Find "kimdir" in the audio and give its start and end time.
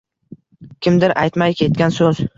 0.87-1.15